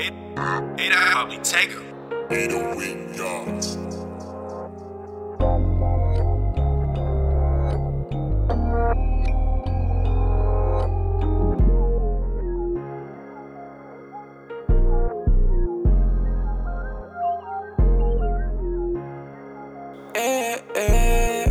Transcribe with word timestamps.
Take 0.00 1.70
yards. 3.16 3.78
Eh, 20.14 20.64
eh. 20.74 21.44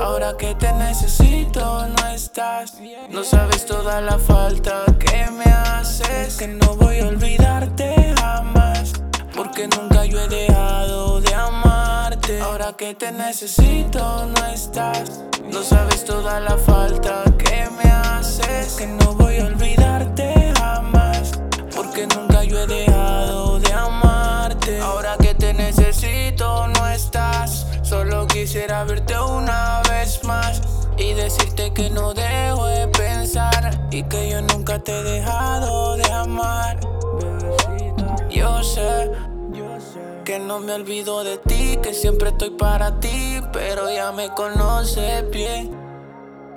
Ahora 0.00 0.36
que 0.36 0.54
te 0.56 0.72
necesito 0.72 1.86
no 1.86 2.08
estás 2.08 2.78
No 3.10 3.22
sabes 3.22 3.64
toda 3.66 4.00
la 4.00 4.18
falta 4.18 4.84
que 4.98 5.30
me 5.30 5.41
Que 6.42 6.48
no 6.48 6.74
voy 6.74 6.98
a 6.98 7.06
olvidarte 7.06 8.14
jamás 8.18 8.94
Porque 9.32 9.68
nunca 9.68 10.04
yo 10.04 10.18
he 10.18 10.26
dejado 10.26 11.20
de 11.20 11.32
amarte. 11.32 12.40
Ahora 12.40 12.72
que 12.72 12.96
te 12.96 13.12
necesito 13.12 14.26
no 14.26 14.46
estás 14.46 15.22
No 15.52 15.62
sabes 15.62 16.04
toda 16.04 16.40
la 16.40 16.58
falta 16.58 17.22
que 17.38 17.68
me 17.70 17.88
haces. 17.88 18.74
Que 18.74 18.88
no 18.88 19.14
voy 19.14 19.38
a 19.38 19.44
olvidarte 19.44 20.52
jamás 20.58 21.30
Porque 21.76 22.08
nunca 22.08 22.42
yo 22.42 22.58
he 22.58 22.66
dejado 22.66 23.60
de 23.60 23.72
amarte. 23.72 24.80
Ahora 24.80 25.16
que 25.18 25.36
te 25.36 25.54
necesito 25.54 26.66
no 26.66 26.88
estás 26.88 27.68
Solo 27.84 28.26
quisiera 28.26 28.82
verte 28.82 29.16
una 29.16 29.80
vez 29.88 30.24
más 30.24 30.81
Y 31.02 31.14
decirte 31.14 31.72
que 31.74 31.90
no 31.90 32.14
dejo 32.14 32.66
de 32.66 32.86
pensar 32.88 33.88
Y 33.90 34.04
que 34.04 34.30
yo 34.30 34.40
nunca 34.42 34.78
te 34.78 34.92
he 34.92 35.02
dejado 35.02 35.96
de 35.96 36.12
amar 36.12 36.78
Yo 38.30 38.62
sé 38.62 39.10
que 40.24 40.38
no 40.38 40.60
me 40.60 40.72
olvido 40.72 41.24
de 41.24 41.36
ti, 41.38 41.78
que 41.82 41.92
siempre 41.92 42.28
estoy 42.30 42.50
para 42.50 43.00
ti, 43.00 43.40
pero 43.52 43.90
ya 43.90 44.12
me 44.12 44.28
conoces 44.30 45.28
bien. 45.30 45.70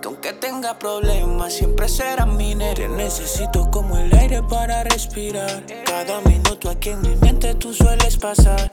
Que 0.00 0.08
aunque 0.08 0.32
tenga 0.32 0.78
problemas, 0.78 1.52
siempre 1.52 1.88
será 1.88 2.24
mi 2.24 2.54
nere. 2.54 2.88
Necesito 2.88 3.70
como 3.70 3.98
el 3.98 4.16
aire 4.16 4.42
para 4.42 4.82
respirar. 4.84 5.64
Cada 5.84 6.20
minuto 6.22 6.70
aquí 6.70 6.90
en 6.90 7.02
mi 7.02 7.14
mente 7.16 7.54
tú 7.54 7.74
sueles 7.74 8.16
pasar. 8.16 8.72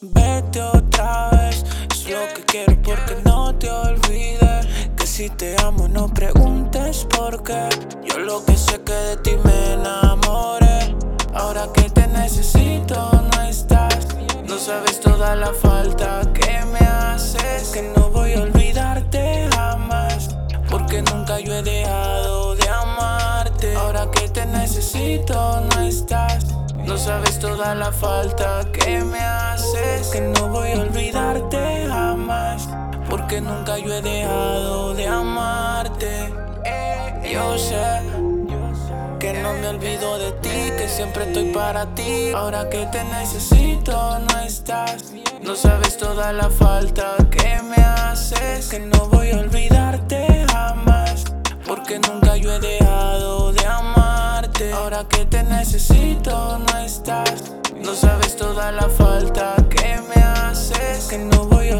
Vete 0.00 0.62
otra 0.62 1.30
vez, 1.30 1.64
es 1.90 2.10
lo 2.10 2.20
que 2.34 2.44
quiero 2.46 2.82
porque 2.82 3.16
no 3.24 3.54
te 3.56 3.70
olvides. 3.70 4.03
Si 5.14 5.30
te 5.30 5.54
amo, 5.62 5.86
no 5.86 6.08
preguntes 6.08 7.04
por 7.04 7.44
qué. 7.44 7.68
Yo 8.02 8.18
lo 8.18 8.44
que 8.44 8.56
sé 8.56 8.82
que 8.82 8.92
de 8.92 9.16
ti 9.18 9.30
me 9.44 9.74
enamoré. 9.74 10.96
Ahora 11.32 11.68
que 11.72 11.88
te 11.88 12.08
necesito, 12.08 13.12
no 13.12 13.42
estás. 13.42 14.08
No 14.48 14.58
sabes 14.58 14.98
toda 14.98 15.36
la 15.36 15.52
falta 15.54 16.22
que 16.34 16.64
me 16.64 16.80
haces. 16.80 17.68
Que 17.68 17.92
no 17.96 18.10
voy 18.10 18.32
a 18.32 18.40
olvidarte 18.40 19.48
jamás. 19.54 20.30
Porque 20.68 21.00
nunca 21.02 21.38
yo 21.38 21.54
he 21.54 21.62
dejado 21.62 22.56
de 22.56 22.68
amarte. 22.68 23.76
Ahora 23.76 24.10
que 24.10 24.28
te 24.28 24.44
necesito, 24.46 25.60
no 25.60 25.80
estás. 25.82 26.46
No 26.84 26.98
sabes 26.98 27.38
toda 27.38 27.76
la 27.76 27.92
falta 27.92 28.64
que 28.72 29.04
me 29.04 29.20
haces. 29.20 30.08
Que 30.08 30.22
no 30.22 30.48
voy 30.48 30.72
a 30.72 30.80
olvidarte. 30.80 31.03
Porque 33.34 33.50
nunca 33.50 33.78
yo 33.78 33.92
he 33.92 34.00
dejado 34.00 34.94
de 34.94 35.08
amarte. 35.08 36.32
Yo 37.28 37.58
sé 37.58 38.00
que 39.18 39.32
no 39.42 39.52
me 39.54 39.66
olvido 39.66 40.18
de 40.20 40.30
ti, 40.34 40.70
que 40.78 40.88
siempre 40.88 41.24
estoy 41.24 41.50
para 41.50 41.84
ti. 41.96 42.30
Ahora 42.32 42.70
que 42.70 42.86
te 42.86 43.02
necesito, 43.02 44.20
no 44.20 44.38
estás. 44.38 45.12
No 45.42 45.56
sabes 45.56 45.96
toda 45.96 46.32
la 46.32 46.48
falta 46.48 47.16
que 47.28 47.60
me 47.60 47.82
haces. 47.82 48.68
Que 48.68 48.78
no 48.78 49.08
voy 49.08 49.32
a 49.32 49.38
olvidarte 49.38 50.46
jamás. 50.52 51.24
Porque 51.66 51.98
nunca 51.98 52.36
yo 52.36 52.52
he 52.52 52.60
dejado 52.60 53.52
de 53.52 53.66
amarte. 53.66 54.72
Ahora 54.74 55.08
que 55.08 55.24
te 55.24 55.42
necesito, 55.42 56.60
no 56.60 56.78
estás. 56.78 57.52
No 57.82 57.96
sabes 57.96 58.36
toda 58.36 58.70
la 58.70 58.88
falta 58.88 59.56
que 59.70 60.00
me 60.14 60.22
haces. 60.22 61.08
Que 61.08 61.18
no 61.18 61.46
voy 61.46 61.70
a. 61.70 61.73